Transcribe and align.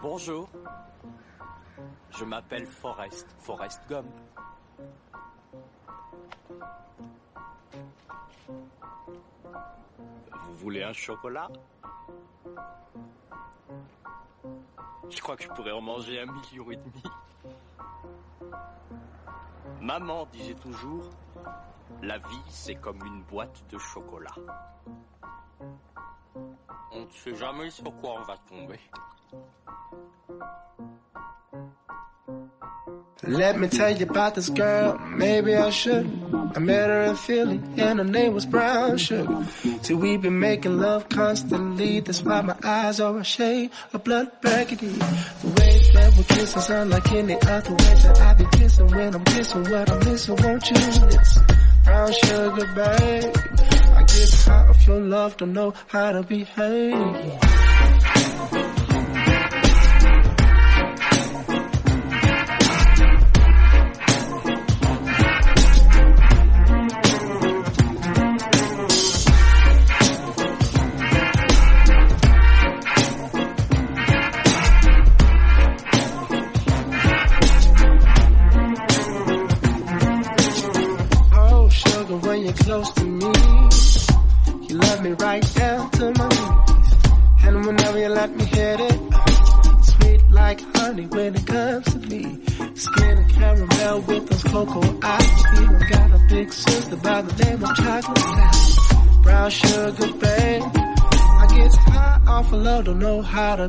Bonjour. 0.00 0.48
Je 2.10 2.24
m'appelle 2.24 2.66
Forrest, 2.66 3.26
Forrest 3.40 3.82
Gump. 3.88 4.06
Vous 10.32 10.54
voulez 10.54 10.84
un 10.84 10.92
chocolat? 10.92 11.48
Je 15.10 15.20
crois 15.20 15.36
que 15.36 15.42
je 15.42 15.48
pourrais 15.48 15.72
en 15.72 15.80
manger 15.80 16.20
un 16.20 16.26
million 16.26 16.70
et 16.70 16.76
demi. 16.76 17.02
Maman 19.80 20.26
disait 20.26 20.54
toujours, 20.54 21.10
la 22.02 22.18
vie 22.18 22.42
c'est 22.48 22.76
comme 22.76 23.04
une 23.04 23.22
boîte 23.22 23.64
de 23.68 23.78
chocolat. 23.78 24.34
On 26.92 27.04
ne 27.04 27.10
sait 27.10 27.34
jamais 27.34 27.70
sur 27.70 27.92
quoi 28.00 28.20
on 28.20 28.22
va 28.22 28.36
tomber. 28.48 28.78
Let 33.28 33.60
me 33.60 33.68
tell 33.68 33.94
you 33.94 34.06
about 34.06 34.34
this 34.34 34.48
girl, 34.48 34.98
maybe 34.98 35.54
I 35.54 35.68
should. 35.68 36.06
I 36.56 36.58
met 36.60 36.88
her 36.88 37.02
in 37.02 37.14
Philly, 37.14 37.60
and 37.76 37.98
her 37.98 38.04
name 38.04 38.32
was 38.32 38.46
Brown 38.46 38.96
Sugar. 38.96 39.46
See, 39.82 39.92
we've 39.92 40.22
been 40.22 40.40
making 40.40 40.78
love 40.78 41.10
constantly, 41.10 42.00
that's 42.00 42.22
why 42.22 42.40
my 42.40 42.56
eyes 42.64 43.00
are 43.00 43.18
a 43.18 43.24
shade 43.24 43.70
of 43.92 44.02
blood 44.02 44.30
burgundy. 44.40 44.88
The 44.88 45.48
way 45.60 45.78
that 45.92 46.14
we're 46.16 46.24
kissing 46.24 46.62
sound 46.62 46.88
like 46.88 47.12
any 47.12 47.34
other 47.34 47.70
way 47.70 47.94
that 48.02 48.18
I 48.18 48.32
be 48.32 48.46
kissing 48.52 48.86
when 48.86 49.14
I'm 49.14 49.24
kissing 49.24 49.62
what 49.62 49.90
I'm 49.90 49.98
missing, 50.10 50.36
won't 50.36 50.70
you 50.70 50.76
listen? 50.76 51.44
Brown 51.84 52.12
sugar, 52.12 52.66
babe. 52.74 53.36
I 53.94 54.04
get 54.04 54.34
high 54.46 54.66
off 54.68 54.86
your 54.86 55.00
love, 55.00 55.36
don't 55.36 55.52
know 55.52 55.74
how 55.88 56.12
to 56.12 56.22
behave. 56.22 57.57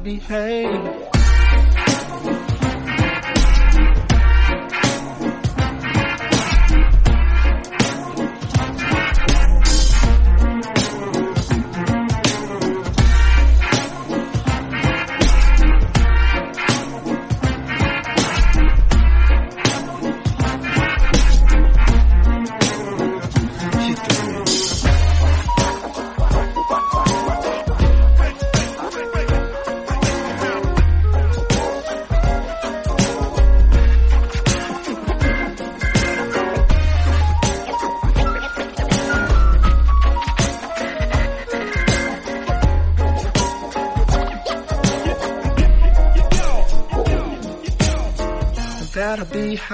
Know 0.10 0.49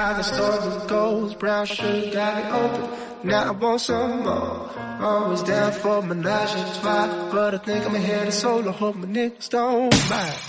how 0.06 0.14
the 0.14 0.24
story 0.24 0.88
goes. 0.88 1.34
Brown 1.34 1.66
sugar 1.66 2.12
got 2.12 2.34
it 2.42 2.48
open. 2.62 3.28
Now 3.28 3.48
I 3.48 3.52
want 3.52 3.82
some 3.82 4.24
more. 4.24 4.70
Always 5.02 5.42
down 5.44 5.72
for 5.72 6.02
menage 6.04 6.52
a 6.52 6.80
trois, 6.80 7.08
but 7.32 7.56
I 7.56 7.58
think 7.58 7.86
I'ma 7.86 7.98
hit 7.98 8.28
a 8.28 8.32
solo. 8.32 8.72
Hope 8.72 8.96
my 8.96 9.08
niggas 9.08 9.50
don't 9.50 10.10
mind. 10.10 10.40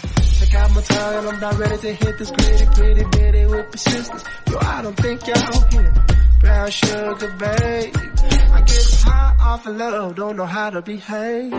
I 0.42 0.46
got 0.52 0.74
my 0.74 0.82
time, 0.82 1.28
I'm 1.28 1.40
not 1.40 1.58
ready 1.58 1.78
to 1.78 1.92
hit 1.94 2.18
this 2.18 2.30
gritty, 2.30 2.66
gritty, 2.76 3.04
bitty 3.16 3.46
with 3.46 3.70
persistence. 3.72 4.24
Yo, 4.50 4.58
I 4.60 4.82
don't 4.82 4.96
think 4.96 5.26
y'all 5.26 5.68
hear. 5.70 5.94
Brown 6.40 6.70
sugar, 6.70 7.34
babe. 7.38 7.96
I 8.56 8.60
get 8.66 8.84
high 9.06 9.36
off 9.40 9.66
of 9.66 9.76
love, 9.76 10.16
don't 10.16 10.36
know 10.36 10.44
how 10.44 10.68
to 10.68 10.82
behave. 10.82 11.52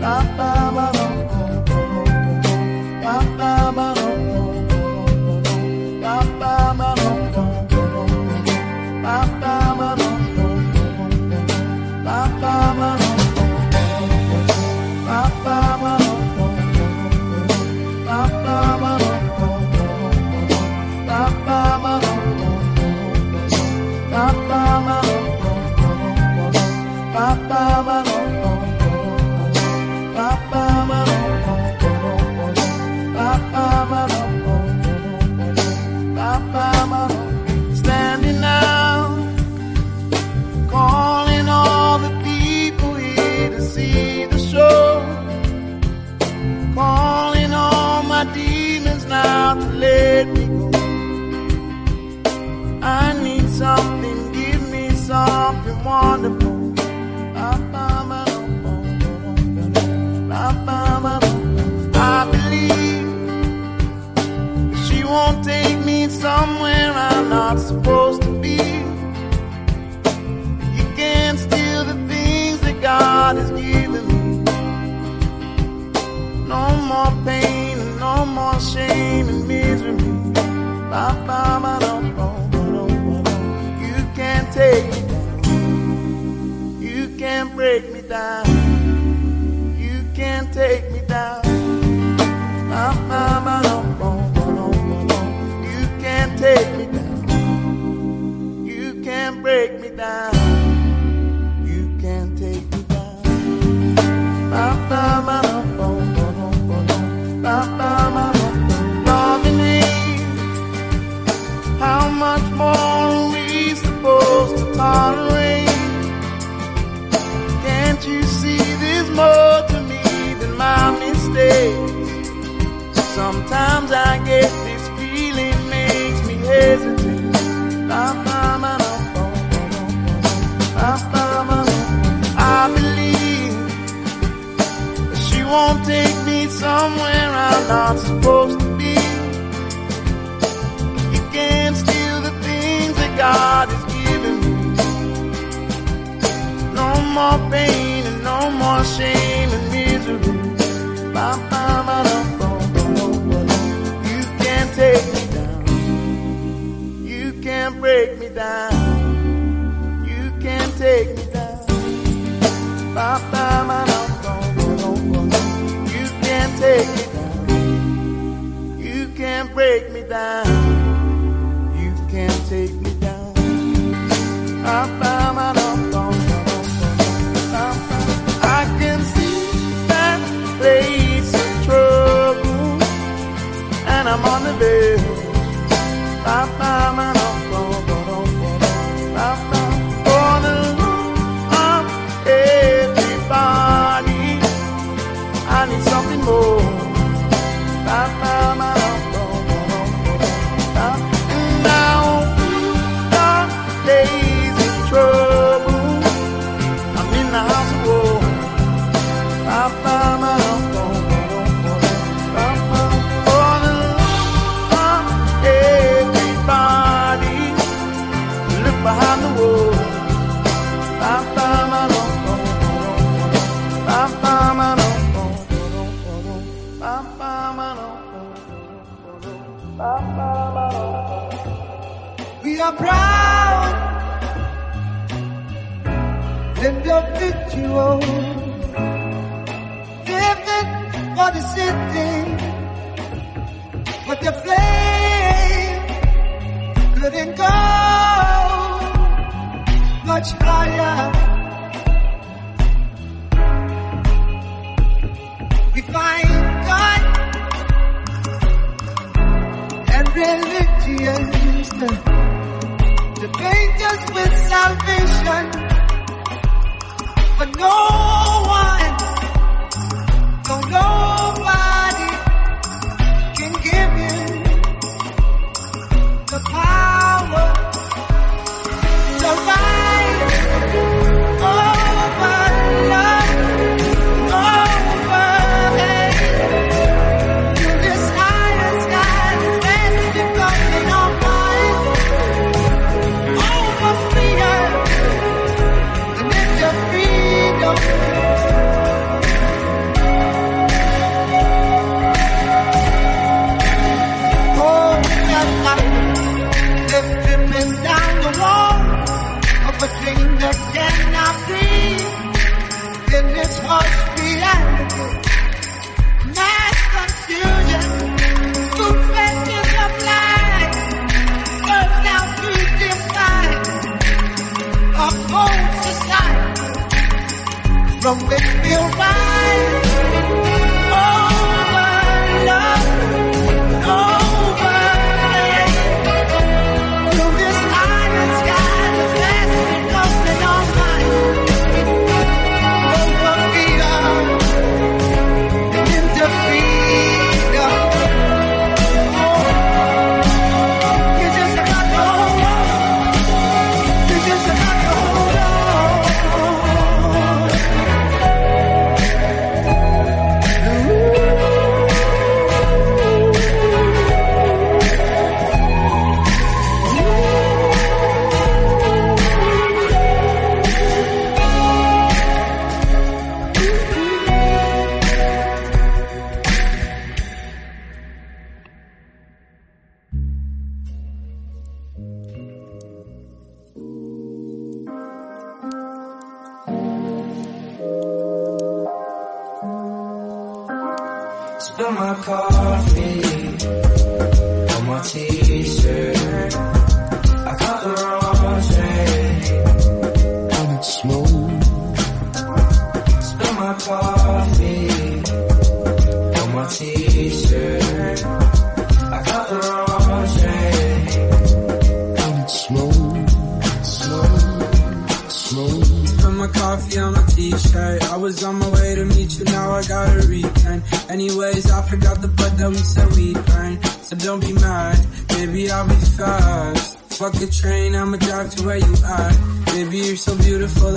But 0.00 0.59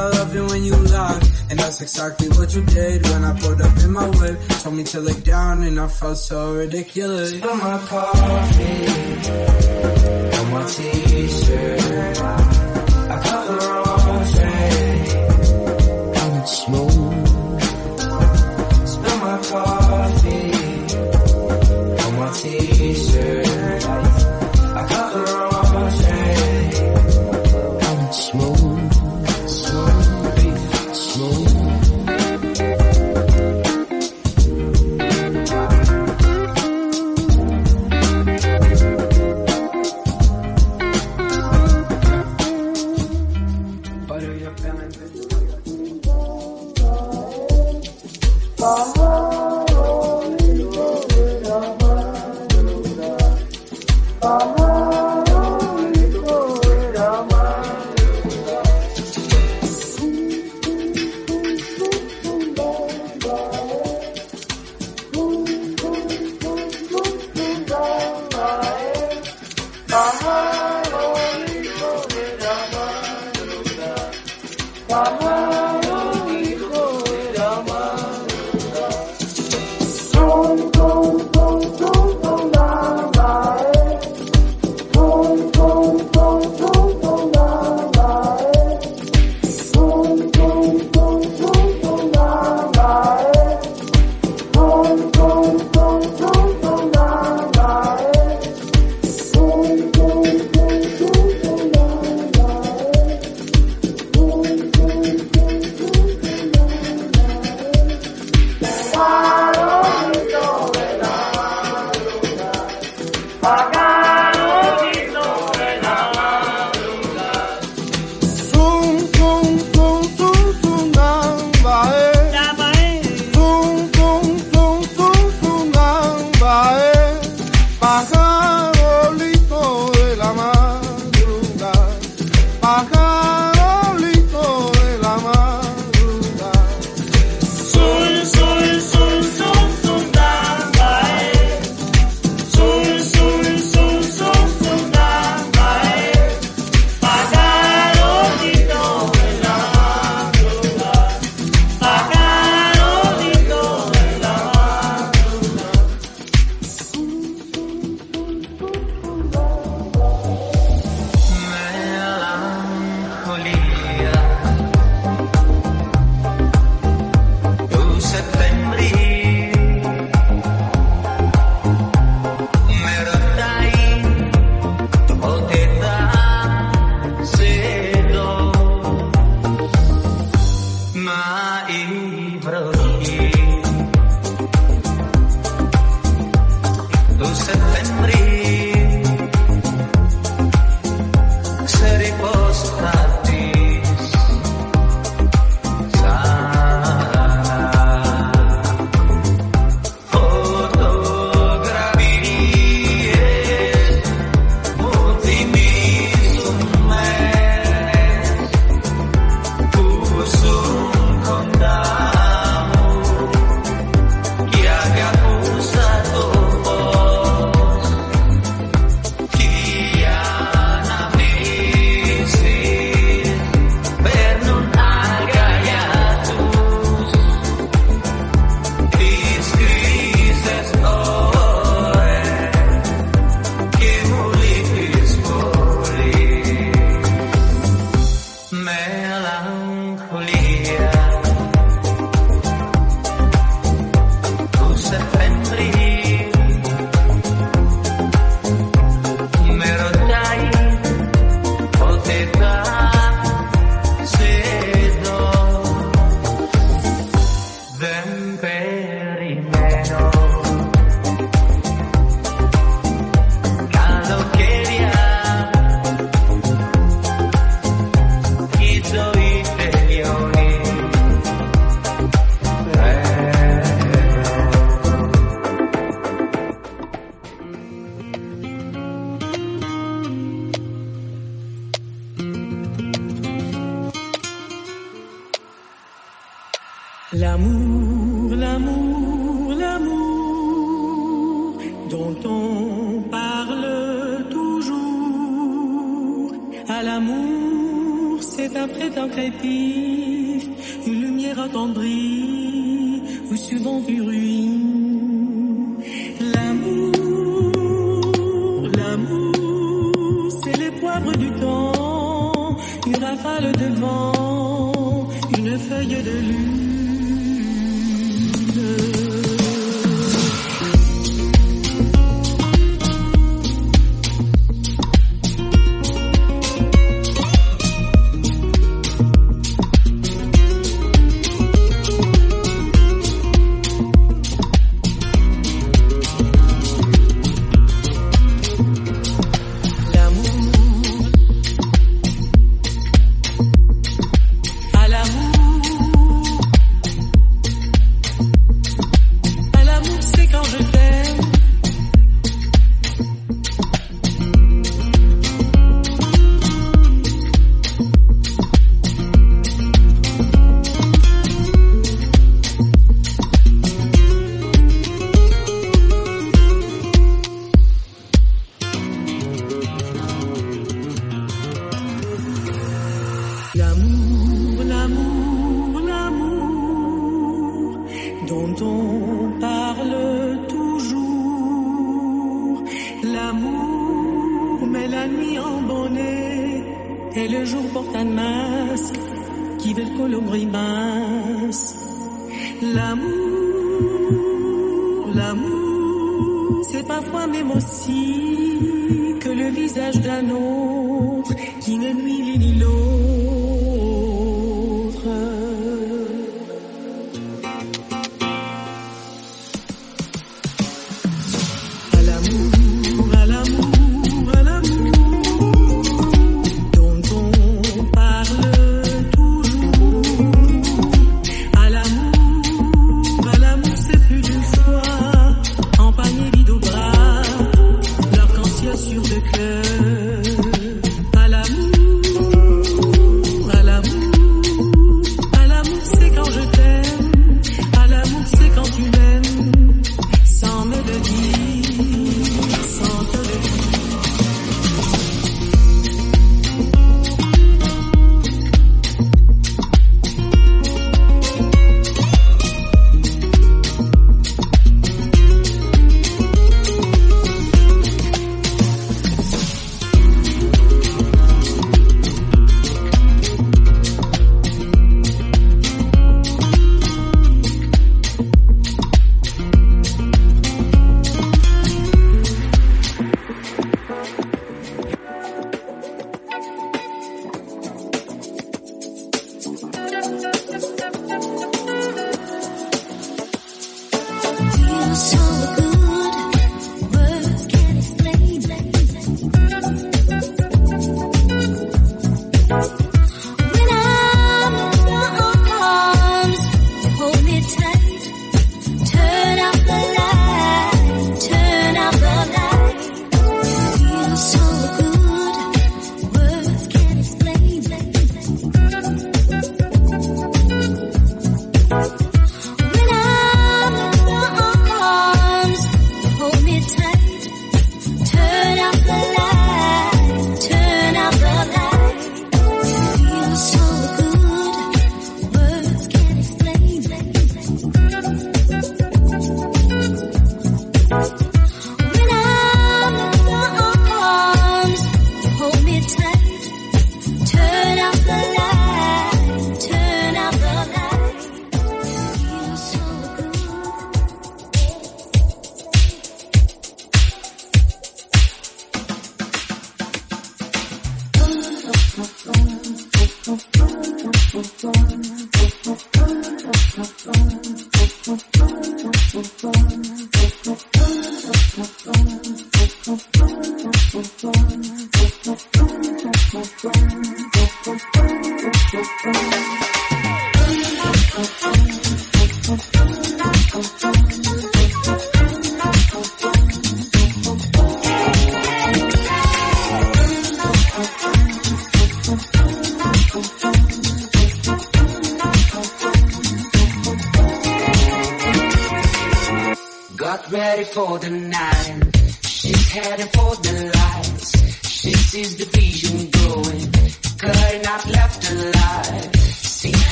I 0.00 0.08
loved 0.08 0.34
it 0.34 0.42
when 0.50 0.64
you 0.64 0.76
lied. 0.76 1.22
And 1.50 1.58
that's 1.58 1.80
exactly 1.82 2.28
what 2.30 2.54
you 2.54 2.64
did 2.64 3.06
when 3.08 3.24
I 3.24 3.38
pulled 3.38 3.60
up 3.60 3.76
in 3.84 3.90
my 3.92 4.08
whip. 4.08 4.38
Told 4.62 4.74
me 4.76 4.84
to 4.84 5.00
lay 5.00 5.20
down 5.20 5.62
and 5.62 5.78
I 5.78 5.88
felt 5.88 6.16
so 6.16 6.54
ridiculous. 6.54 7.30
Spill 7.30 7.56
my 7.56 7.78
coffee 7.86 8.86
on 10.38 10.46
my 10.52 10.64
t-shirt. 10.66 12.18
I 13.14 13.16
cover 13.24 13.59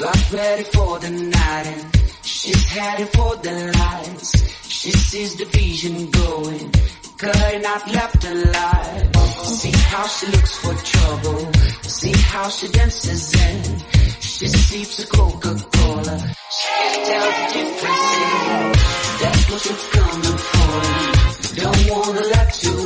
Got 0.00 0.32
ready 0.32 0.62
for 0.62 0.98
the 0.98 1.10
night 1.10 1.66
and 1.66 1.96
she's 2.22 2.64
heading 2.68 3.06
for 3.08 3.36
the 3.36 3.52
lights. 3.78 4.30
She 4.66 4.90
sees 4.92 5.36
the 5.36 5.44
vision 5.44 6.10
going, 6.10 6.72
cutting 7.18 7.64
out 7.66 7.86
left 7.92 8.24
and 8.24 8.46
right. 8.46 9.16
See 9.44 9.70
how 9.92 10.06
she 10.06 10.26
looks 10.28 10.56
for 10.56 10.74
trouble. 10.74 11.52
See 11.82 12.12
how 12.12 12.48
she 12.48 12.68
dances 12.68 13.34
in. 13.34 13.78
She 14.20 14.48
sleeps 14.48 15.00
a 15.00 15.06
Coca-Cola. 15.06 16.18
She 16.56 16.68
can 16.80 17.04
tell 17.04 17.28
the 17.36 17.44
difference. 17.52 18.80
That's 19.20 19.50
what 19.50 19.66
you're 19.66 19.84
coming 20.00 20.38
for. 20.48 21.20
Don't 21.60 21.90
wanna 21.90 22.20
let 22.20 22.62
you 22.64 22.79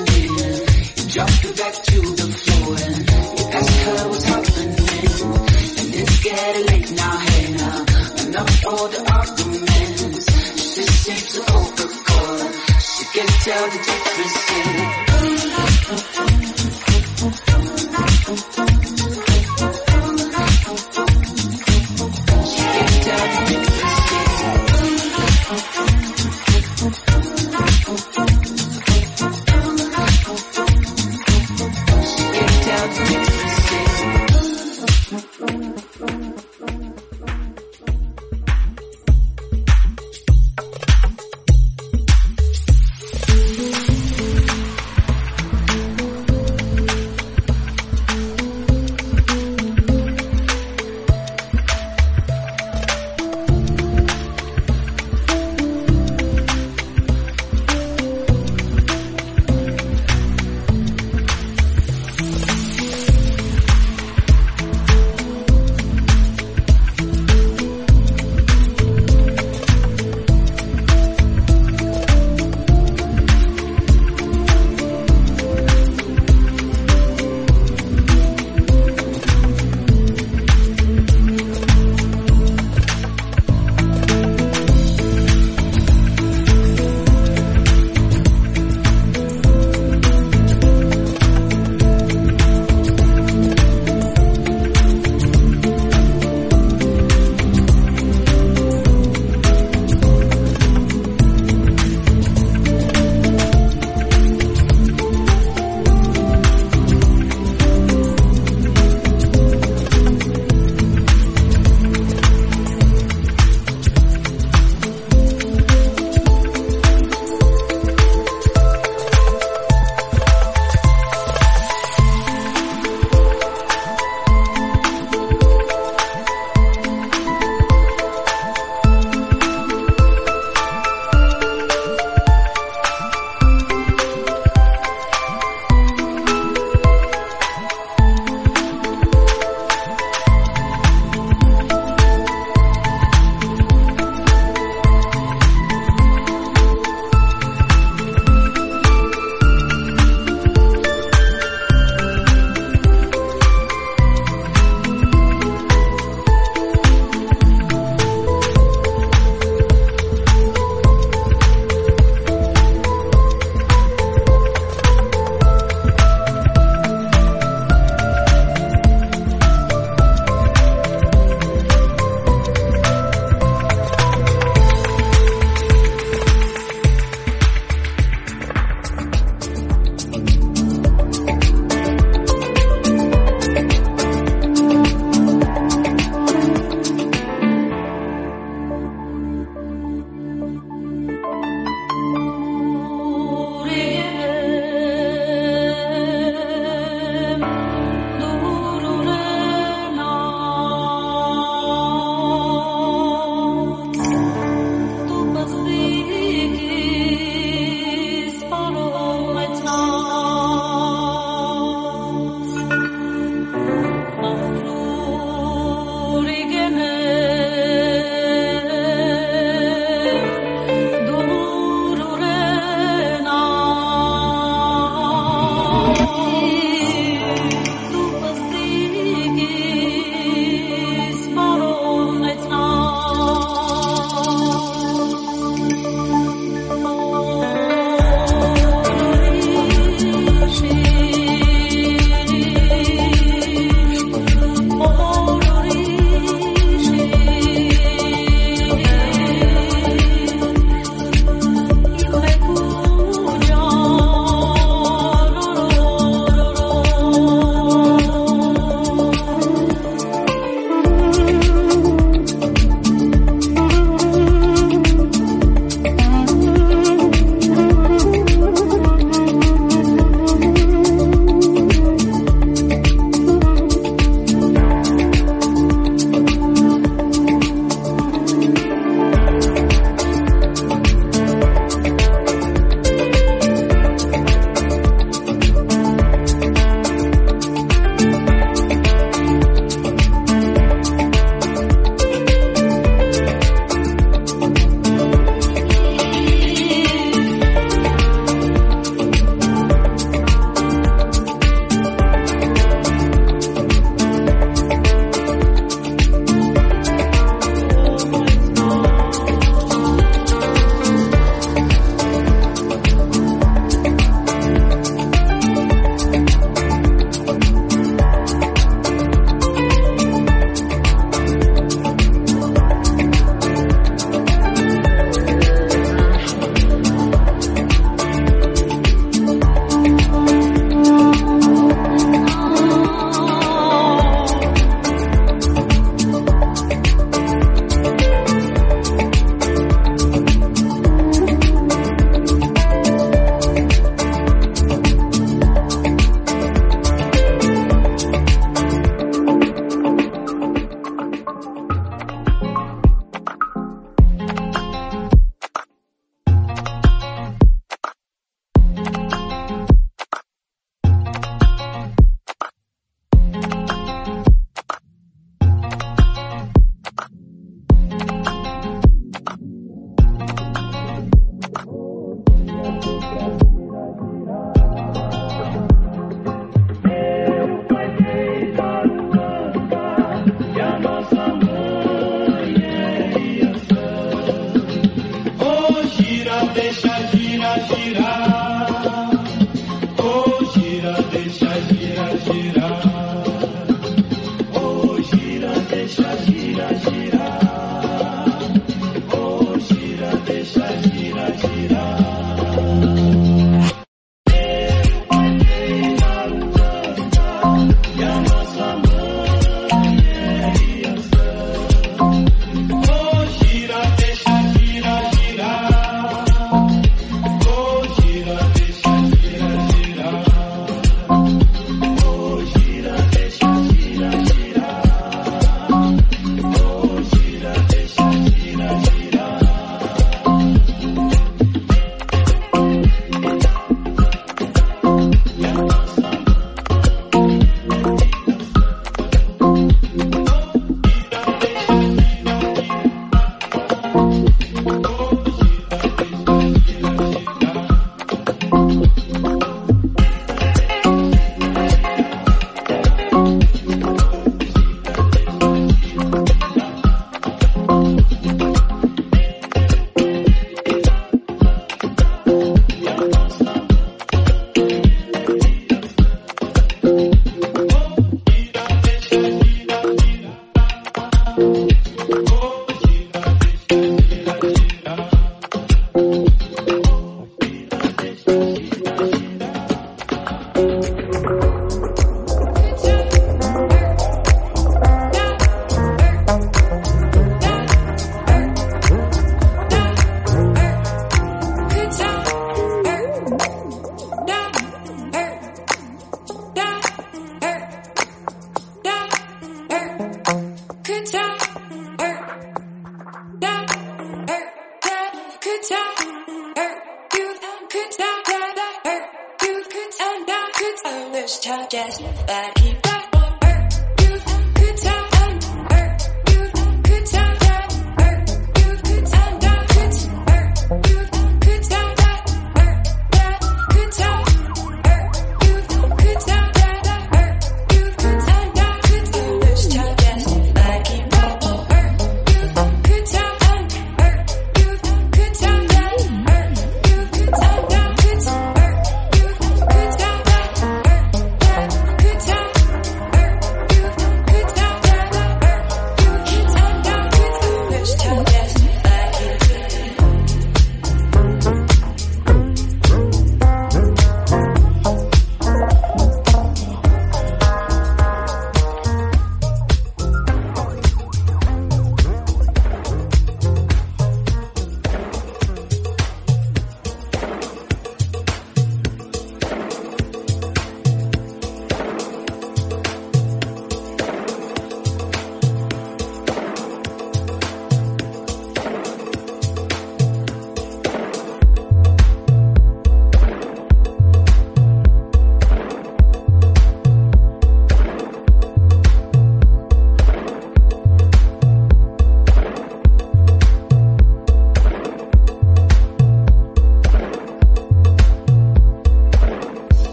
tell 13.45 13.69
the 13.69 13.77
difference. 13.77 16.34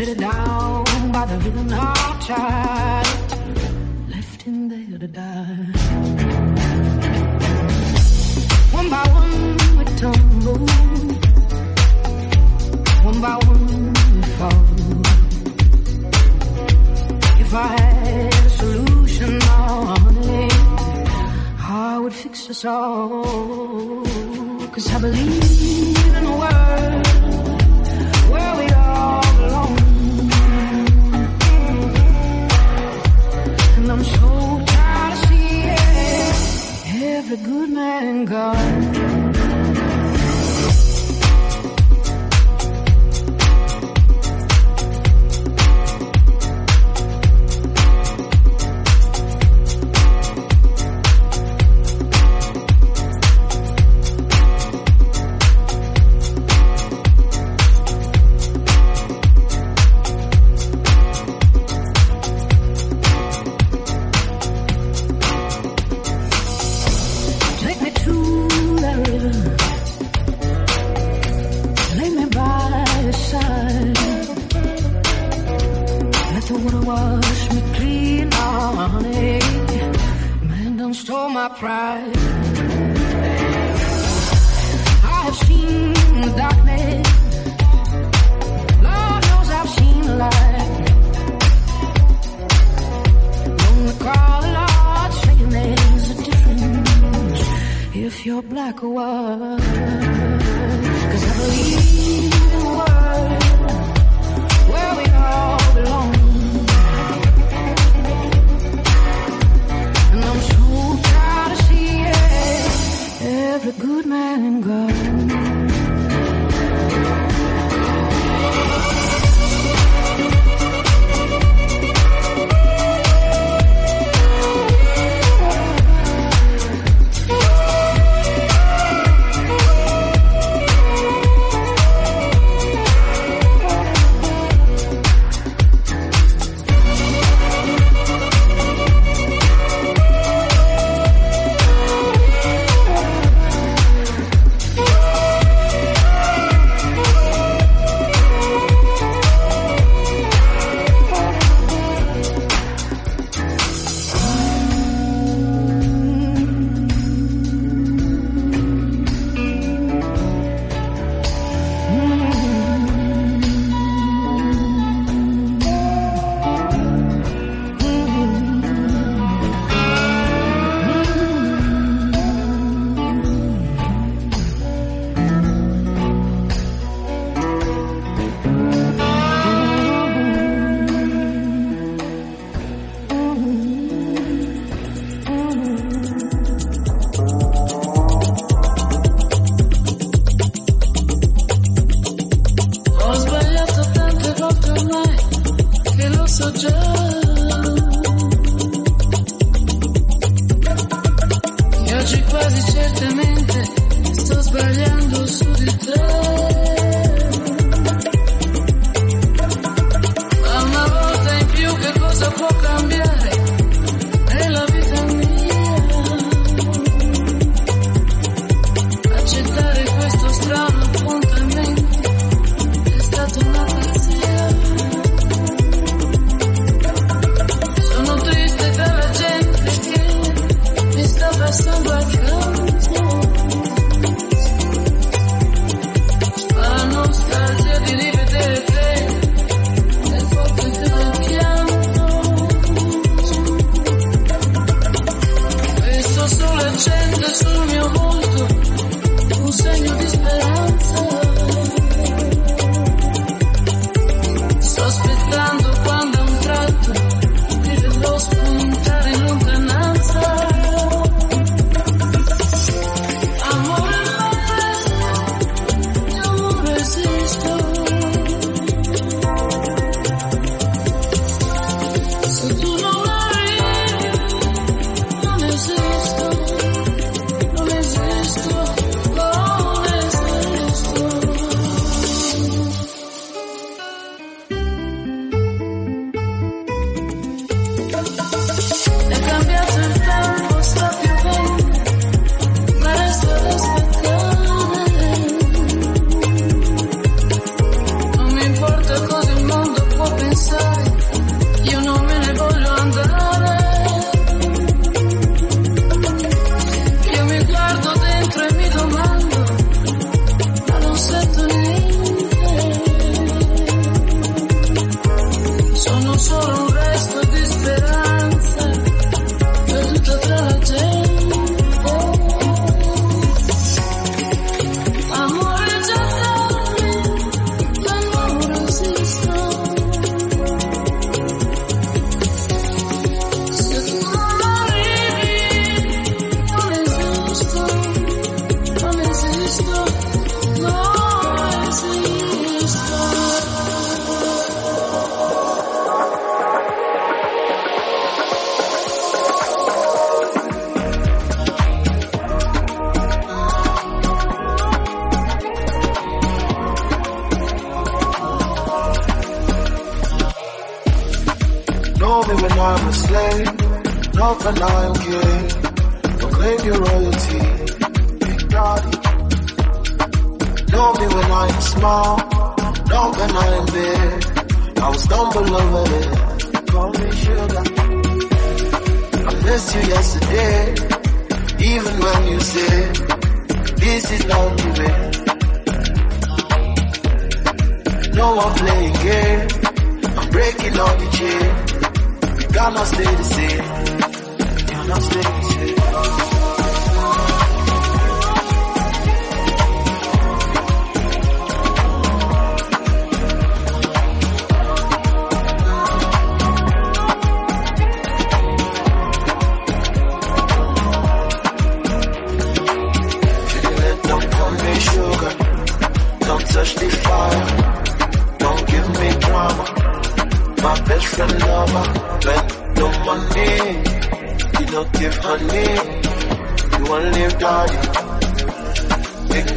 Sit 0.00 0.16
down 0.16 1.12
by 1.12 1.26
the 1.26 1.36
rhythm 1.44 1.70
of 1.74 2.26
time, 2.26 3.04
left 4.08 4.40
him 4.40 4.68
there 4.70 4.98
to 4.98 5.06
die. 5.06 5.66
One 8.78 8.88
by 8.88 9.04
one 9.18 9.76
we 9.76 9.84
tumble, 10.00 10.66
one 13.08 13.20
by 13.20 13.36
one 13.50 13.92
we 14.14 14.22
fall. 14.38 14.68
If 17.44 17.52
I 17.52 17.66
had 17.66 18.46
a 18.46 18.48
solution 18.48 19.38
now, 19.38 19.84
honey, 19.84 20.48
I 21.58 21.98
would 21.98 22.14
fix 22.14 22.48
us 22.48 22.64
all. 22.64 24.02
Cause 24.72 24.94
I 24.94 24.98
believe 24.98 26.16
in 26.16 26.24
a 26.24 26.36
world. 26.38 26.99
the 37.30 37.36
good 37.36 37.70
man 37.70 38.24
gone. 38.24 38.89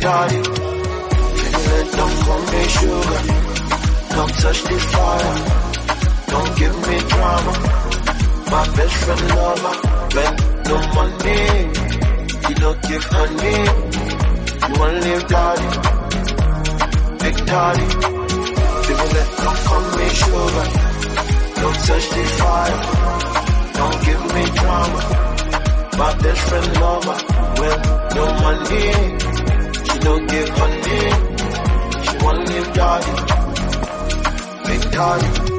party. 0.04 0.36
Let 1.70 1.88
them 1.98 2.12
call 2.24 2.42
me 2.52 2.62
sugar. 2.78 3.22
Don't 4.16 4.34
touch 4.44 4.60
the 4.70 4.78
fire. 4.92 5.36
Don't 6.32 6.52
give 6.60 6.76
me 6.88 6.98
drama. 7.12 7.54
My 8.54 8.64
best 8.76 8.96
friend 9.04 9.24
lover. 9.38 9.76
when 10.16 10.32
no 10.70 10.78
money. 10.98 11.44
You 12.48 12.56
don't 12.64 12.82
give 12.90 13.06
honey. 13.16 13.60
You 14.68 14.76
only 14.88 15.14
daddy. 15.32 15.70
Big 17.24 17.38
daddy. 17.52 17.88
People 18.88 19.10
let 19.18 19.30
them 19.42 19.56
call 19.68 19.84
me 19.98 20.08
sugar. 20.22 20.66
Don't 21.60 21.80
touch 21.88 22.06
the 22.16 22.24
fire. 22.40 22.80
Don't 23.78 23.98
give 24.08 24.22
me 24.36 24.44
drama. 24.60 25.00
My 26.02 26.12
best 26.24 26.42
friend 26.50 26.70
lover. 26.82 27.18
when 27.60 27.78
no 28.16 28.26
money 28.44 29.33
don't 30.04 30.28
give 30.30 30.50
her 30.50 30.68
name. 30.68 31.38
She 32.04 32.18
won't 32.24 32.50
leave 32.50 32.74
daddy. 32.74 33.12
Big 34.68 34.92
daddy. 34.92 35.53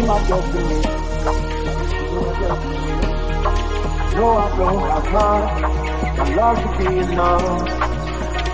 No, 0.00 0.16
I 4.36 4.56
don't, 4.56 4.82
I 4.82 5.00
can't. 5.10 5.46
I 6.20 6.24
love 6.34 6.58
to 6.62 6.68
be 6.78 6.86
in 6.98 7.08
love. 7.16 7.68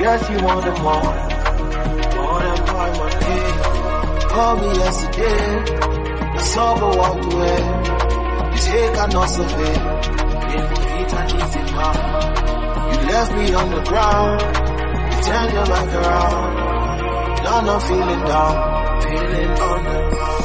Yes, 0.00 0.20
you 0.30 0.38
want 0.44 0.66
it 0.66 0.78
more. 0.82 1.10
More 2.16 2.40
than 2.42 2.58
part 2.66 2.92
my 2.98 3.08
day. 3.20 3.50
Call 4.28 4.54
me 4.56 4.68
yesterday. 4.76 5.46
The 6.34 6.42
sober 6.42 6.90
walked 6.98 7.24
away. 7.32 7.62
You 8.52 8.58
take 8.58 8.96
another 9.04 9.44
of 9.44 9.60
it. 9.60 9.80
You 10.50 10.62
hate 10.82 11.14
and 11.14 11.30
easy 11.32 11.62
now. 11.72 11.94
You 12.90 12.98
left 13.08 13.32
me 13.34 13.44
on 13.54 13.68
the 13.70 13.82
ground. 13.82 14.40
You 15.12 15.18
turned 15.22 15.52
your 15.52 15.66
back 15.66 15.88
around. 15.94 16.48
Now 17.44 17.60
I'm 17.60 17.80
feeling 17.80 18.24
down. 18.26 18.54
Feeling 19.02 19.50
on 19.50 19.84
the 19.84 20.10
ground. 20.10 20.35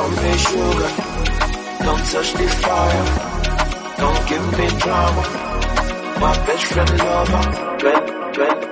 From 0.00 0.12
me 0.12 0.32
sugar, 0.38 0.92
don't 1.84 2.04
touch 2.10 2.32
the 2.32 2.48
fire. 2.62 3.04
Don't 3.98 4.28
give 4.30 4.58
me 4.58 4.66
drama. 4.80 5.22
My 6.18 6.34
best 6.46 6.64
friend 6.64 6.98
lover, 6.98 7.76
red, 7.84 8.36
red, 8.38 8.69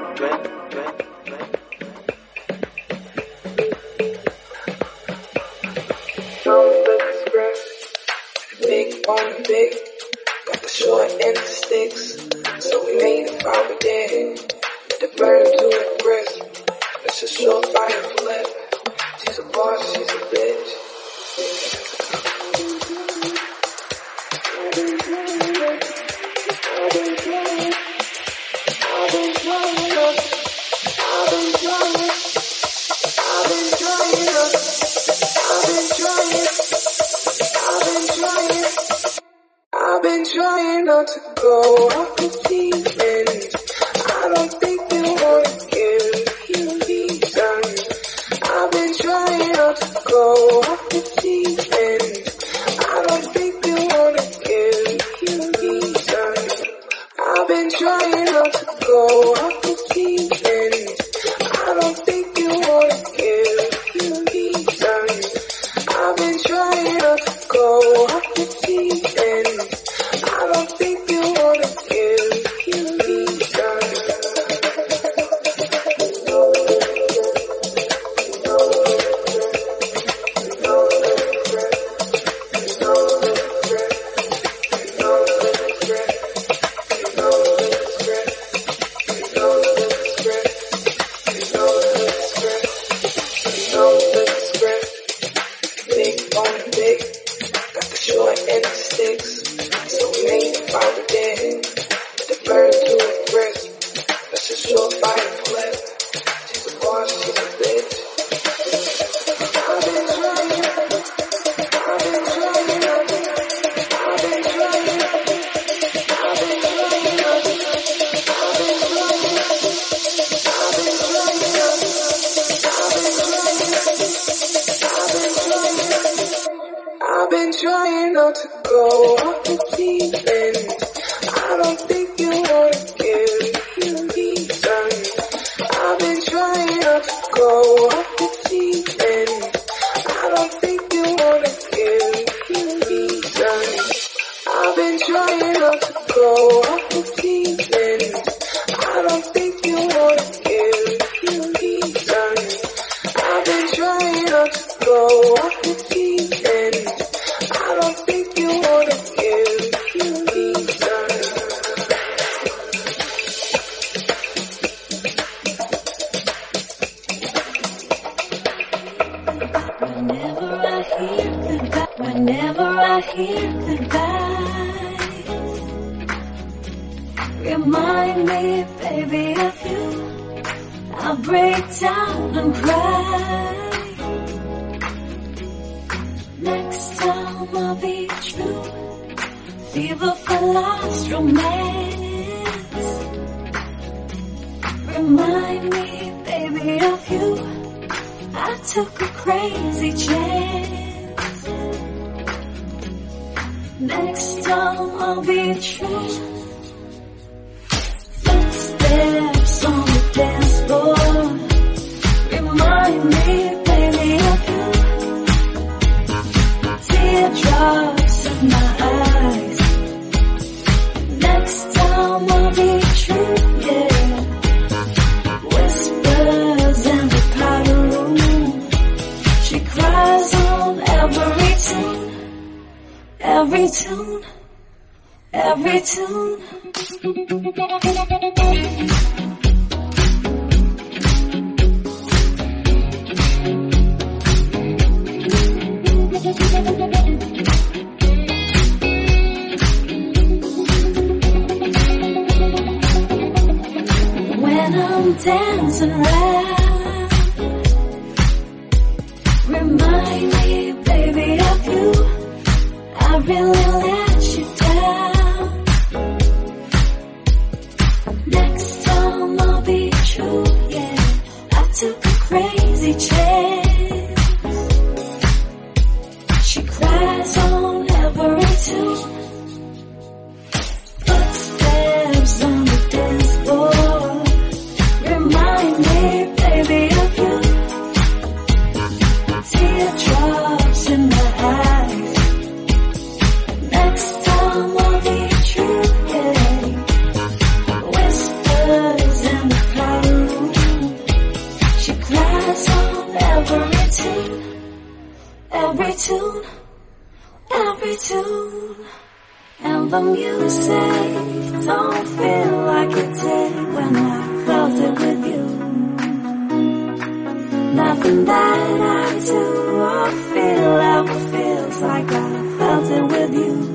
something 318.09 318.25
that 318.25 318.81
I 318.81 319.19
do 319.21 319.81
or 319.81 320.11
feel 320.33 320.77
ever 320.97 321.21
feels 321.31 321.81
like 321.83 322.11
I 322.11 322.59
felt 322.59 322.91
it 322.91 323.03
with 323.03 323.35
you. 323.35 323.68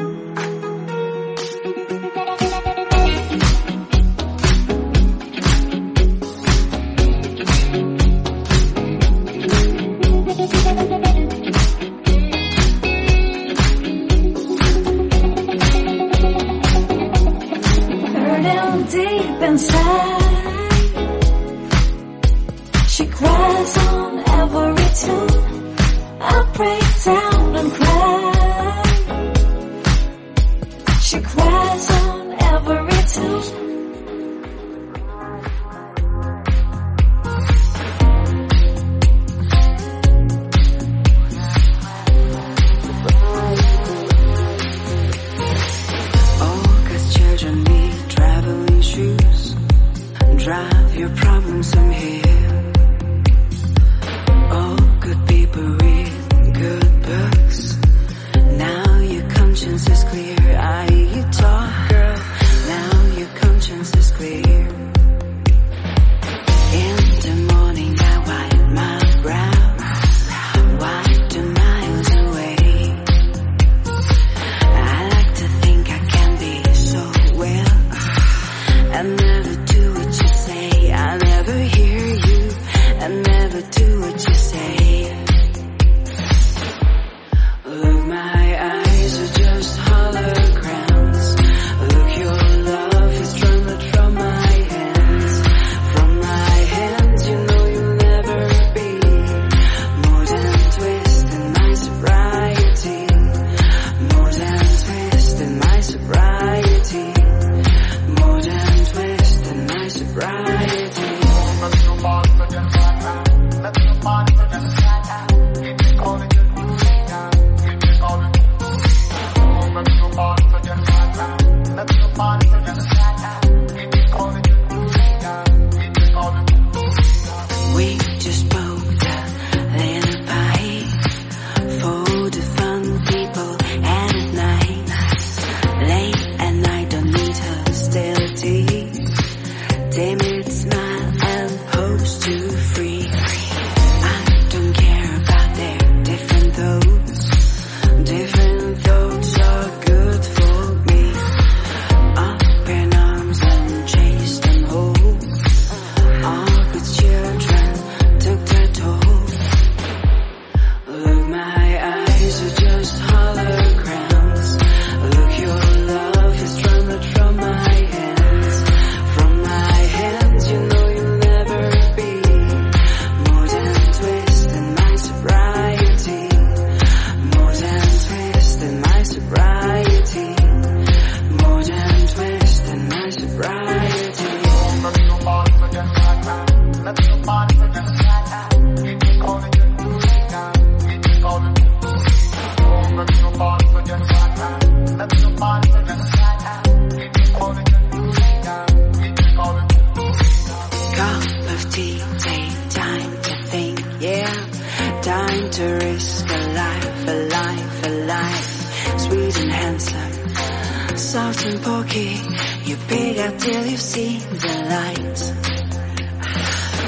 for 207.83 207.89
life, 207.89 208.99
sweet 208.99 209.39
and 209.41 209.51
handsome, 209.51 210.97
soft 210.97 211.45
and 211.45 211.61
pokey. 211.61 212.17
You 212.63 212.77
big 212.87 213.17
out 213.19 213.39
till 213.39 213.65
you 213.65 213.77
see 213.77 214.19
the 214.19 214.53
light. 214.73 215.33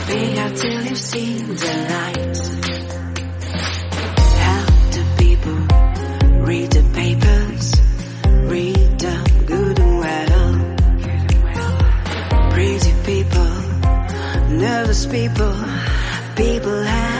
Big 0.07 0.37
out 0.37 0.55
till 0.55 0.81
you 0.83 0.95
see 0.95 1.37
the 1.39 1.73
light. 1.93 2.37
How 4.45 4.65
do 4.93 5.01
people 5.23 5.59
read 6.45 6.71
the 6.71 6.83
papers? 6.93 7.65
Read 8.51 8.99
them 8.99 9.25
good 9.45 9.79
and 9.79 9.99
well. 9.99 10.53
Pretty 12.51 12.93
people, 13.03 13.51
nervous 14.49 15.05
people, 15.05 15.55
people 16.35 16.83
have. 16.83 17.14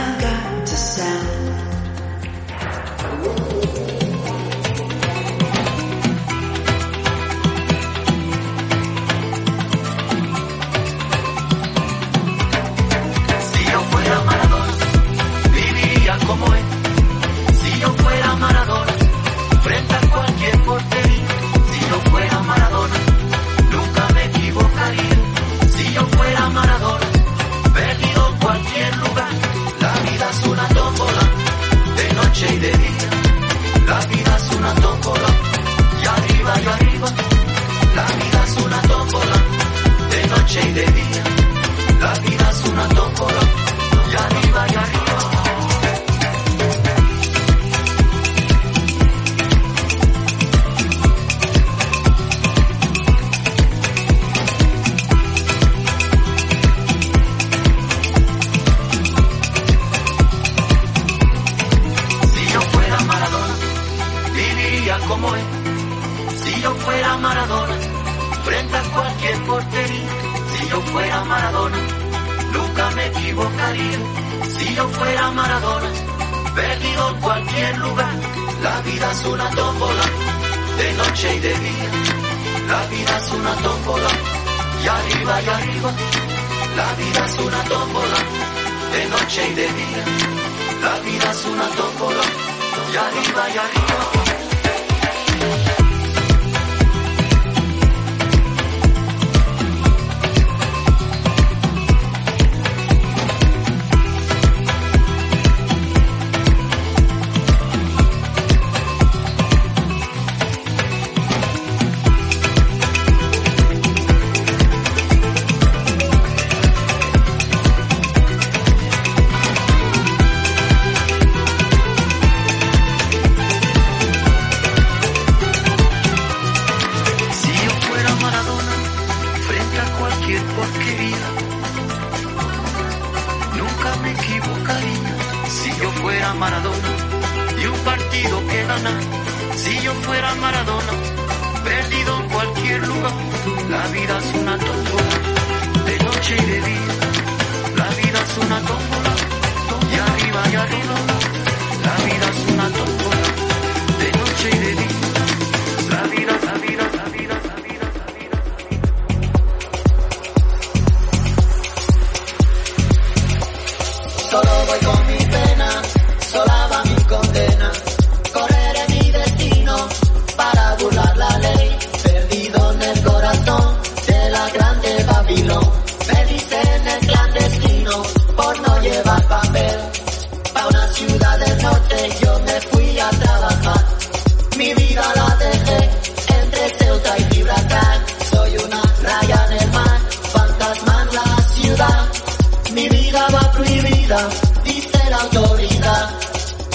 dice 194.64 195.10
la 195.10 195.18
autoridad. 195.18 196.10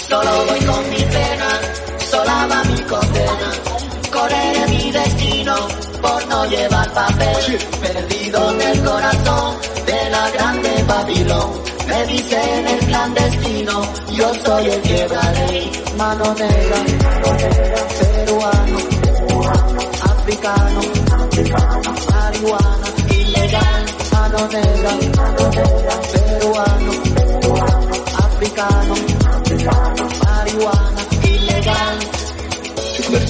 Solo 0.09 0.30
voy 0.47 0.61
con 0.64 0.91
mi 0.91 1.03
pena, 1.16 1.51
sola 2.11 2.47
va 2.51 2.64
mi 2.64 2.80
condena. 2.82 3.51
Correré 4.12 4.66
mi 4.68 4.91
destino 4.91 5.55
por 6.03 6.26
no 6.26 6.47
llevar 6.47 6.93
papel. 6.93 7.59
Perdido 7.80 8.51
en 8.51 8.61
el 8.61 8.84
corazón 8.84 9.57
de 9.86 10.11
la 10.11 10.30
grande 10.30 10.84
Babilón. 10.86 11.51
Me 11.86 12.07
dicen 12.07 12.66
el 12.68 12.78
clandestino, 12.86 13.82
yo 14.12 14.34
soy 14.45 14.66
el 14.70 14.80
quiebra 14.82 15.32
ley. 15.32 15.70
Mano 15.97 16.34
negra, 16.34 16.76
peruano, 17.99 18.78
africano, 20.12 20.80
marihuana, 22.12 22.86
ilegal. 23.11 23.84
Mano 24.12 24.49
negra, 24.49 24.91
peruano. 26.12 27.19
africano, 28.41 28.95
marihuana 30.24 31.03
ilegal. 31.24 31.99
Çocuklar 32.97 33.20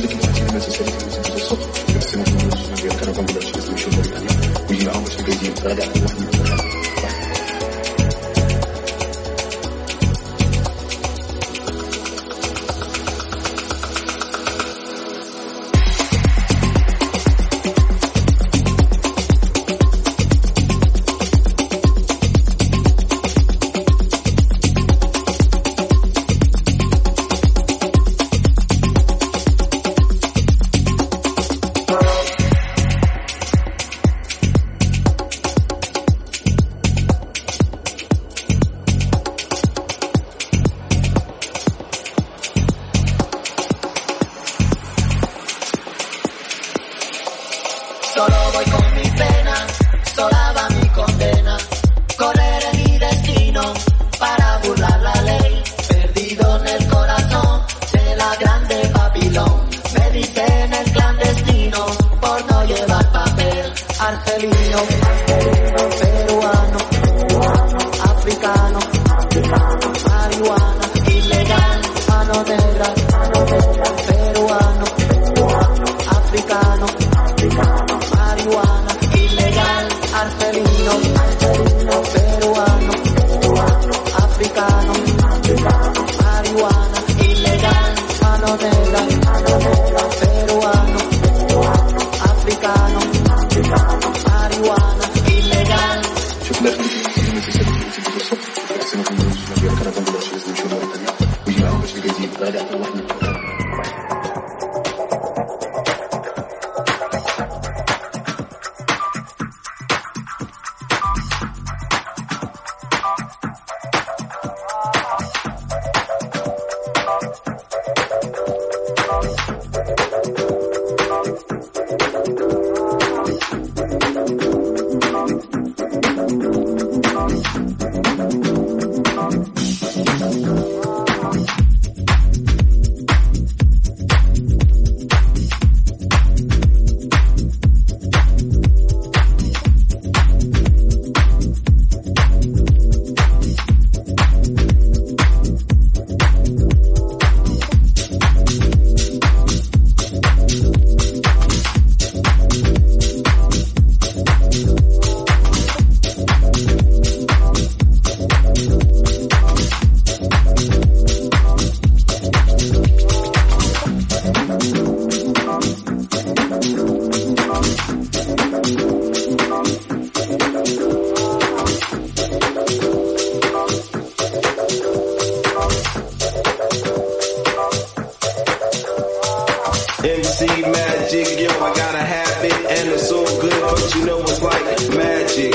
Cause 183.91 183.99
you 183.99 184.07
know 184.07 184.21
it's 184.21 184.41
like 184.41 184.63
magic. 184.97 185.53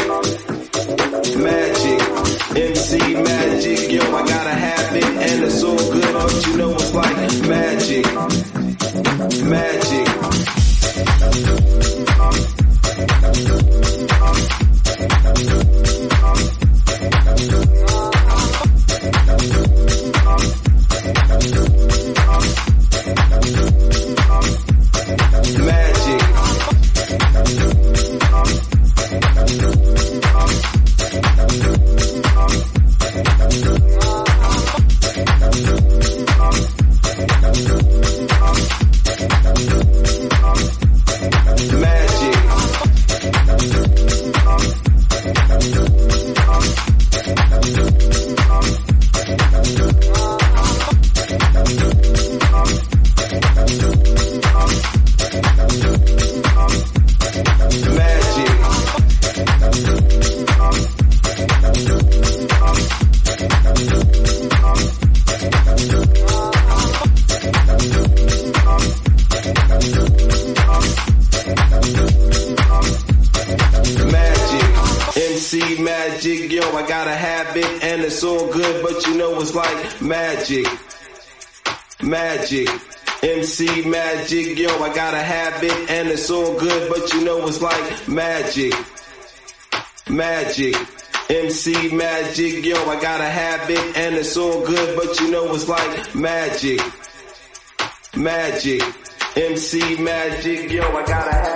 Magic. 1.37 2.01
MC 2.57 3.13
magic. 3.13 3.91
Yo, 3.91 4.01
I 4.13 4.27
gotta 4.27 4.49
have 4.49 4.95
it 4.95 5.03
and 5.05 5.43
it's 5.43 5.63
all 5.63 5.77
good. 5.77 6.04
Magic. 96.15 96.79
Magic. 98.15 98.81
MC 99.35 100.01
Magic. 100.01 100.71
Yo, 100.71 100.81
I 100.81 101.05
gotta 101.05 101.35
have 101.35 101.54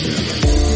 Thank 0.00 0.62
you. 0.62 0.67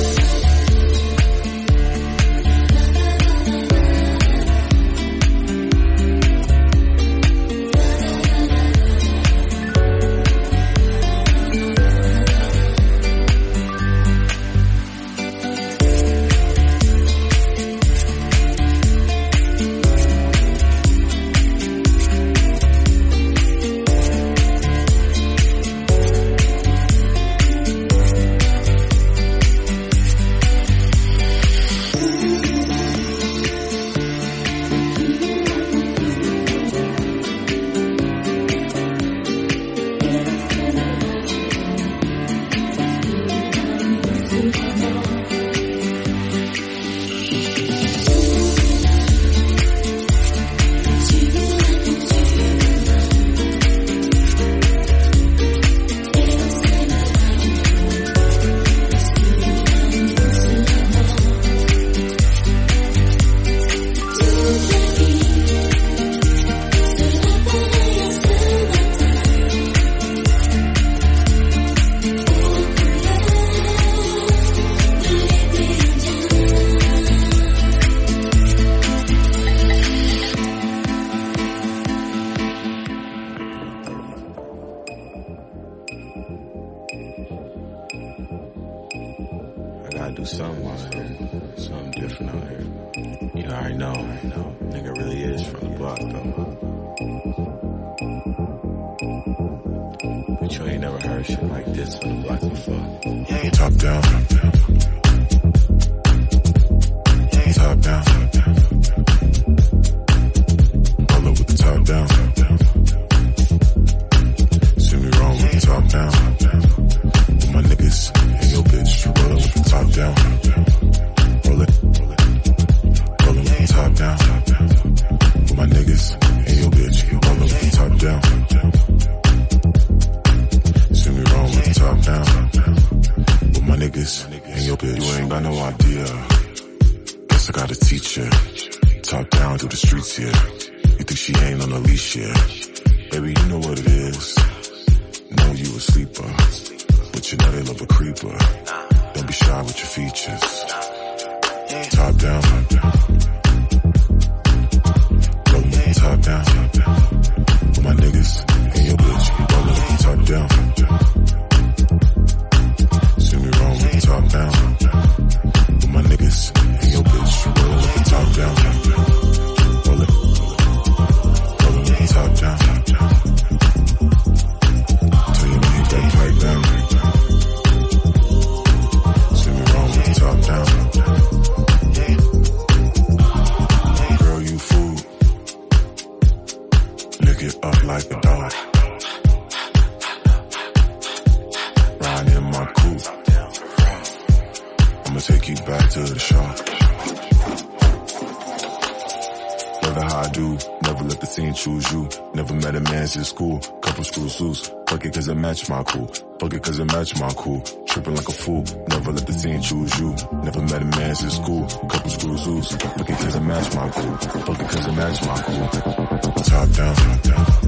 Match. 215.21 216.49
Top 216.49 216.69
down. 216.71 216.95
Top 216.97 217.23
down. 217.23 217.62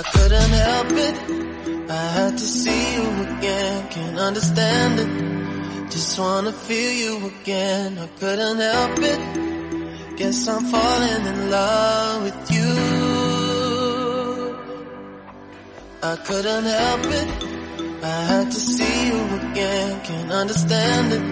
I 0.00 0.02
couldn't 0.02 0.52
help 0.66 0.92
it. 0.92 1.16
I 1.90 2.04
had 2.16 2.32
to 2.38 2.46
see 2.60 2.94
you 2.94 3.04
again. 3.28 3.86
Can't 3.90 4.18
understand 4.18 4.98
it. 4.98 5.90
Just 5.90 6.18
wanna 6.18 6.52
feel 6.52 6.92
you 7.04 7.26
again. 7.26 7.98
I 7.98 8.06
couldn't 8.18 8.60
help 8.60 8.98
it. 9.12 9.20
Guess 10.16 10.48
I'm 10.48 10.64
falling 10.72 11.24
in 11.32 11.50
love 11.50 12.22
with 12.26 12.50
you. 12.56 12.72
I 16.02 16.16
couldn't 16.28 16.64
help 16.64 17.04
it. 17.20 17.28
I 18.02 18.18
had 18.32 18.46
to 18.50 18.60
see 18.74 18.96
you 19.10 19.20
again. 19.40 20.00
Can't 20.08 20.32
understand 20.32 21.12
it. 21.12 21.24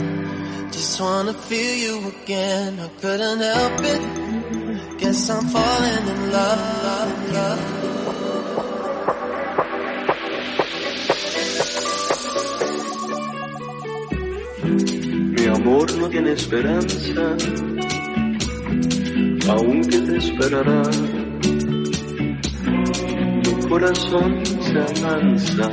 Just 0.73 1.01
wanna 1.01 1.33
feel 1.33 1.75
you 1.87 1.97
again. 2.09 2.79
I 2.81 2.89
couldn't 3.01 3.41
help 3.41 3.81
it. 3.95 4.03
Guess 4.99 5.31
I'm 5.31 5.47
falling 5.57 6.07
in 6.15 6.33
love. 6.33 6.83
love, 6.85 7.33
love. 7.33 7.78
Amor 15.69 15.99
no 15.99 16.09
tiene 16.09 16.33
esperanza, 16.33 17.37
aunque 19.51 19.99
te 19.99 20.17
esperará. 20.17 20.83
Mi 23.45 23.69
corazón 23.69 24.47
se 24.47 24.79
amansa, 24.79 25.71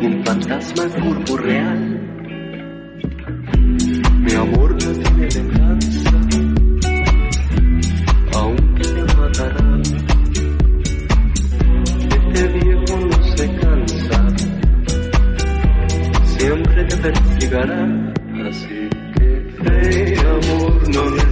un 0.00 0.24
fantasma 0.24 0.84
corporeal. 1.02 1.80
Mi 4.20 4.32
amor 4.32 4.70
no 4.72 4.92
tiene 4.92 5.28
venganza, 5.34 6.10
aunque 8.34 8.82
te 8.84 9.14
matará. 9.16 9.80
Este 12.16 12.48
viejo 12.48 13.00
no 13.00 13.36
se 13.36 13.56
cansa 13.56 14.26
siempre 16.38 16.84
te 16.84 16.96
persigará. 16.98 18.05
Amor, 20.48 20.88
no 20.88 21.25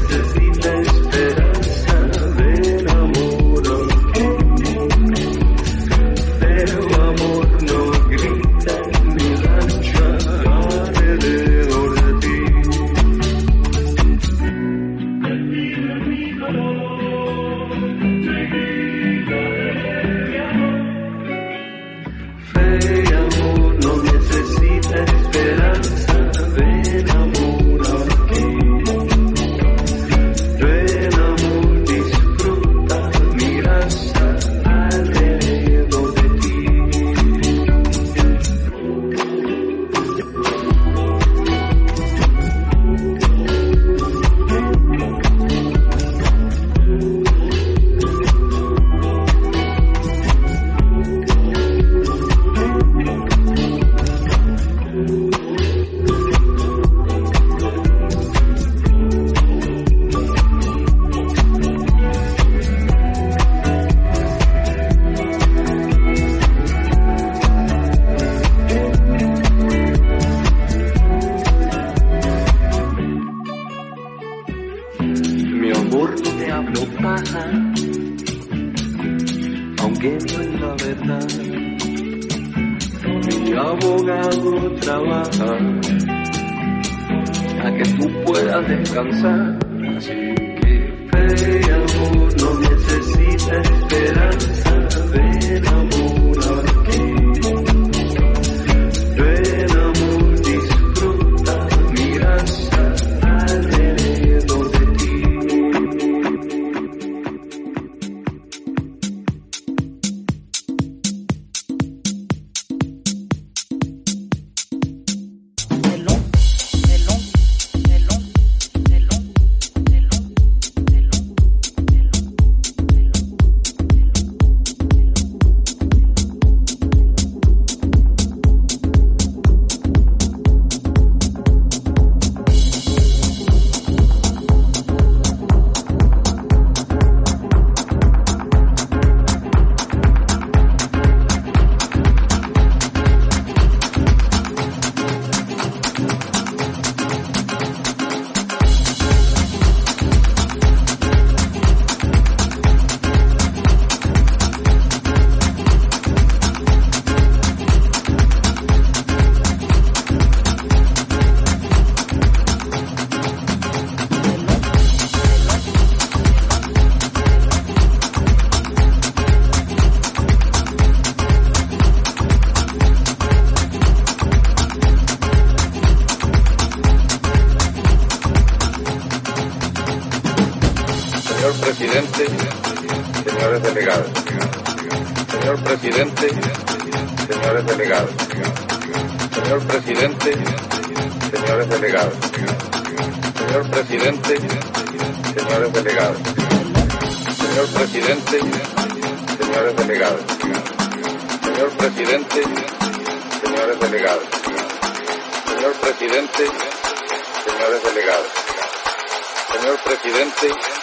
something 210.36 210.73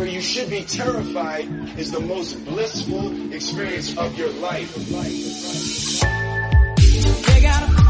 where 0.00 0.08
you 0.08 0.22
should 0.22 0.48
be 0.48 0.62
terrified 0.62 1.46
is 1.78 1.92
the 1.92 2.00
most 2.00 2.42
blissful 2.46 3.34
experience 3.34 3.94
of 3.98 4.16
your 4.16 4.30
life. 4.30 4.74
They 7.26 7.42
got 7.42 7.89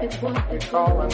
If 0.00 1.13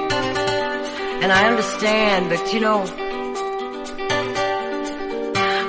And 1.21 1.31
I 1.31 1.47
understand, 1.47 2.29
but 2.29 2.53
you 2.53 2.59
know, 2.59 2.83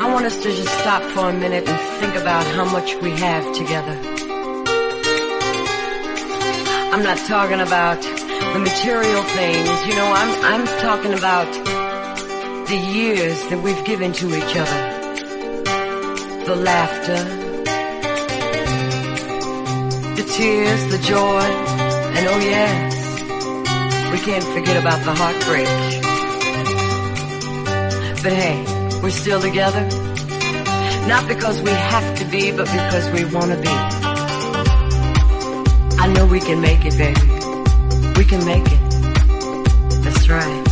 I 0.00 0.10
want 0.12 0.24
us 0.24 0.36
to 0.42 0.50
just 0.50 0.78
stop 0.78 1.02
for 1.12 1.28
a 1.28 1.32
minute 1.32 1.68
and 1.68 1.78
think 2.00 2.14
about 2.16 2.44
how 2.46 2.64
much 2.64 2.94
we 2.96 3.10
have 3.10 3.54
together. 3.54 3.98
I'm 6.92 7.02
not 7.02 7.18
talking 7.28 7.60
about 7.60 8.00
the 8.00 8.58
material 8.58 9.22
things, 9.22 9.86
you 9.86 9.94
know, 9.94 10.12
I'm, 10.14 10.44
I'm 10.52 10.66
talking 10.80 11.14
about 11.14 11.50
the 12.68 12.76
years 12.76 13.48
that 13.48 13.62
we've 13.62 13.84
given 13.84 14.12
to 14.12 14.26
each 14.34 14.56
other. 14.56 14.80
The 16.46 16.56
laughter, 16.56 17.24
the 20.16 20.22
tears, 20.22 20.86
the 20.90 20.98
joy, 20.98 21.40
and 21.40 22.26
oh 22.26 22.38
yes, 22.40 22.91
we 24.12 24.18
can't 24.18 24.44
forget 24.44 24.76
about 24.76 25.02
the 25.04 25.14
heartbreak. 25.14 25.66
But 28.22 28.32
hey, 28.32 29.00
we're 29.02 29.10
still 29.10 29.40
together. 29.40 29.88
Not 31.08 31.26
because 31.26 31.60
we 31.62 31.70
have 31.70 32.18
to 32.18 32.24
be, 32.26 32.52
but 32.52 32.66
because 32.66 33.10
we 33.10 33.24
want 33.24 33.52
to 33.52 33.56
be. 33.56 33.68
I 35.98 36.12
know 36.14 36.26
we 36.26 36.40
can 36.40 36.60
make 36.60 36.84
it, 36.84 36.96
baby. 36.98 37.20
We 38.18 38.24
can 38.24 38.44
make 38.44 38.66
it. 38.66 38.80
That's 40.04 40.28
right. 40.28 40.71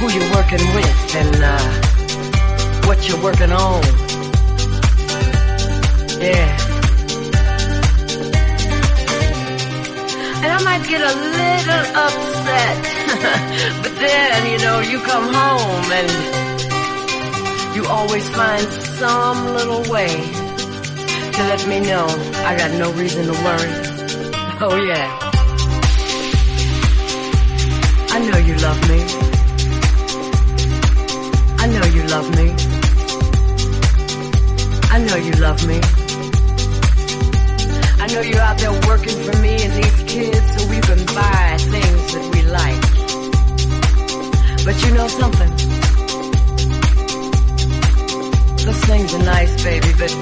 who 0.00 0.08
you're 0.08 0.32
working 0.34 0.64
with 0.74 1.14
and 1.14 1.36
uh, 1.44 1.60
what 2.88 3.06
you're 3.06 3.22
working 3.22 3.52
on. 3.52 3.82
Yeah. 6.18 6.48
And 10.42 10.50
I 10.56 10.60
might 10.64 10.84
get 10.88 11.02
a 11.02 11.14
little 11.38 11.84
upset, 12.04 12.76
but 13.82 13.94
then, 14.00 14.52
you 14.52 14.58
know, 14.64 14.80
you 14.80 15.00
come 15.00 15.34
home 15.34 15.92
and 16.00 16.10
you 17.76 17.84
always 17.84 18.26
find 18.30 18.66
some 19.02 19.48
little 19.52 19.82
way 19.92 20.08
to 21.36 21.42
let 21.52 21.68
me 21.68 21.80
know 21.80 22.06
I 22.48 22.56
got 22.56 22.70
no 22.78 22.90
reason 22.92 23.26
to 23.26 23.32
worry. 23.32 23.72
Oh 24.62 24.76
yeah. 24.82 25.18
I 28.12 28.18
know 28.18 28.38
you 28.38 28.56
love 28.56 28.88
me. 28.88 29.29
I 31.62 31.66
know 31.66 31.84
you 31.84 32.02
love 32.04 32.28
me. 32.38 32.54
I 34.90 34.98
know 35.06 35.16
you 35.16 35.32
love 35.32 35.66
me. 35.66 35.78
I 38.02 38.06
know 38.12 38.22
you're 38.22 38.40
out 38.40 38.58
there 38.58 38.72
working 38.88 39.18
for 39.24 39.36
me 39.42 39.52
and 39.64 39.72
these 39.80 40.02
kids 40.10 40.46
so 40.56 40.66
we 40.68 40.80
can 40.80 41.04
buy 41.14 41.56
things 41.74 42.12
that 42.14 42.24
we 42.32 42.40
like. 42.58 42.82
But 44.64 44.76
you 44.84 44.90
know 44.94 45.08
something? 45.08 45.52
Those 48.64 48.84
things 48.84 49.14
are 49.14 49.22
nice, 49.22 49.62
baby, 49.62 49.92
but 49.98 50.12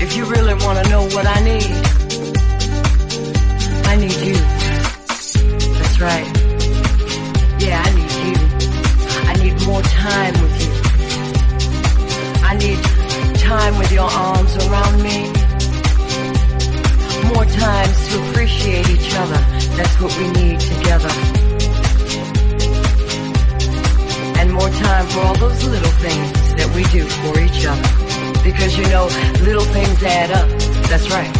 if 0.00 0.16
you 0.16 0.24
really 0.24 0.54
want 0.54 0.84
to 0.84 0.90
know 0.90 1.02
what 1.14 1.26
I 1.26 1.40
need, 1.44 1.72
I 3.86 3.96
need 3.96 4.20
you. 4.26 4.34
That's 5.78 6.00
right. 6.00 6.31
Time 9.82 10.34
with 10.42 10.56
you. 10.62 10.72
I 12.44 12.56
need 12.56 12.78
time 13.38 13.78
with 13.78 13.92
your 13.92 14.10
arms 14.10 14.56
around 14.66 15.02
me. 15.02 15.18
More 17.34 17.44
times 17.44 18.08
to 18.08 18.30
appreciate 18.30 18.88
each 18.90 19.14
other. 19.14 19.40
That's 19.76 20.00
what 20.00 20.16
we 20.18 20.26
need 20.40 20.60
together. 20.60 21.12
And 24.38 24.52
more 24.52 24.70
time 24.70 25.06
for 25.06 25.20
all 25.20 25.36
those 25.36 25.64
little 25.64 25.96
things 26.06 26.54
that 26.58 26.68
we 26.74 26.84
do 26.84 27.04
for 27.22 27.38
each 27.40 27.64
other. 27.64 27.88
Because 28.42 28.76
you 28.76 28.84
know, 28.88 29.06
little 29.44 29.64
things 29.76 30.02
add 30.02 30.30
up. 30.32 30.48
That's 30.90 31.08
right. 31.10 31.32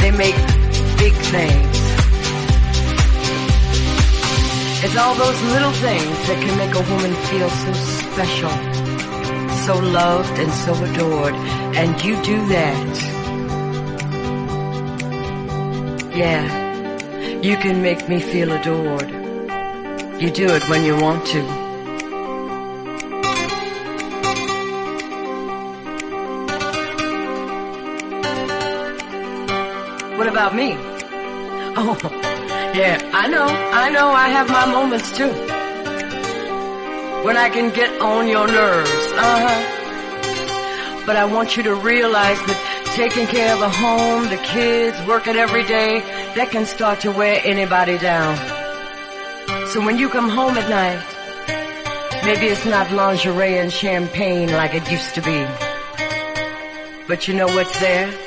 They 0.00 0.10
make 0.10 0.36
big 0.98 1.14
things. 1.32 1.65
It's 4.86 4.96
all 4.96 5.16
those 5.16 5.42
little 5.42 5.72
things 5.72 6.16
that 6.28 6.38
can 6.40 6.56
make 6.58 6.72
a 6.72 6.80
woman 6.92 7.12
feel 7.26 7.50
so 7.50 7.72
special, 7.72 8.50
so 9.66 9.80
loved 9.80 10.38
and 10.38 10.52
so 10.52 10.72
adored. 10.84 11.34
And 11.74 12.04
you 12.04 12.14
do 12.22 12.46
that. 12.46 12.96
Yeah, 16.14 17.40
you 17.42 17.56
can 17.56 17.82
make 17.82 18.08
me 18.08 18.20
feel 18.20 18.52
adored. 18.52 19.10
You 20.22 20.30
do 20.30 20.46
it 20.54 20.68
when 20.68 20.84
you 20.84 20.94
want 20.94 21.26
to. 21.34 21.42
What 30.16 30.28
about 30.28 30.54
me? 30.54 30.76
Oh, 31.76 32.25
yeah, 32.76 33.00
I 33.14 33.26
know, 33.28 33.46
I 33.46 33.88
know 33.90 34.08
I 34.10 34.28
have 34.28 34.48
my 34.50 34.66
moments 34.70 35.10
too. 35.16 35.32
When 37.24 37.36
I 37.36 37.48
can 37.48 37.72
get 37.72 38.00
on 38.02 38.28
your 38.28 38.46
nerves, 38.46 39.06
uh-huh. 39.12 39.82
But 41.06 41.16
I 41.16 41.24
want 41.24 41.56
you 41.56 41.62
to 41.62 41.74
realize 41.74 42.38
that 42.48 42.92
taking 42.96 43.26
care 43.26 43.54
of 43.54 43.60
the 43.60 43.70
home, 43.70 44.28
the 44.28 44.36
kids, 44.38 44.96
working 45.06 45.36
every 45.36 45.64
day, 45.64 46.00
that 46.34 46.50
can 46.50 46.66
start 46.66 47.00
to 47.00 47.10
wear 47.12 47.40
anybody 47.44 47.96
down. 47.98 48.36
So 49.68 49.84
when 49.84 49.96
you 49.98 50.08
come 50.08 50.28
home 50.28 50.56
at 50.58 50.68
night, 50.68 52.24
maybe 52.24 52.46
it's 52.46 52.66
not 52.66 52.90
lingerie 52.90 53.58
and 53.58 53.72
champagne 53.72 54.50
like 54.50 54.74
it 54.74 54.90
used 54.90 55.14
to 55.14 55.22
be. 55.22 55.46
But 57.06 57.28
you 57.28 57.34
know 57.34 57.46
what's 57.46 57.78
there? 57.78 58.25